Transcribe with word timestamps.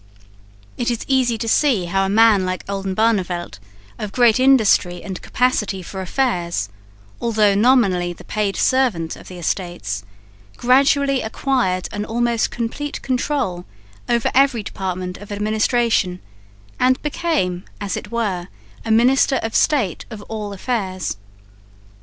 It 0.79 0.89
is 0.89 1.05
easy 1.07 1.37
to 1.37 1.47
see 1.47 1.85
how 1.85 2.03
a 2.07 2.09
man 2.09 2.43
like 2.43 2.65
Oldenbarneveldt, 2.65 3.59
of 3.99 4.11
great 4.11 4.39
industry 4.39 5.03
and 5.03 5.21
capacity 5.21 5.83
for 5.83 6.01
affairs, 6.01 6.69
although 7.21 7.53
nominally 7.53 8.11
the 8.11 8.23
paid 8.23 8.55
servant 8.55 9.15
of 9.15 9.27
the 9.27 9.37
Estates, 9.37 10.03
gradually 10.57 11.21
acquired 11.21 11.87
an 11.91 12.03
almost 12.03 12.49
complete 12.49 12.99
control 13.03 13.63
over 14.09 14.31
every 14.33 14.63
department 14.63 15.17
of 15.19 15.31
administration 15.31 16.19
and 16.79 16.99
became, 17.03 17.63
as 17.79 17.95
it 17.95 18.11
were, 18.11 18.47
a 18.83 18.89
Minister 18.89 19.35
of 19.43 19.53
State 19.53 20.05
of 20.09 20.23
all 20.23 20.51
affairs. 20.51 21.17